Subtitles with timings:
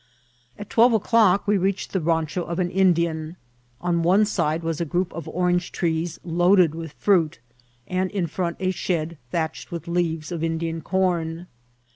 [0.57, 3.35] At twelve o'clock we reached the rancho of an Indian*
[3.81, 7.39] On one side was a group of orange trees loaded with fruit,
[7.85, 11.45] and in front a shed thatched with leaves of Indian corn.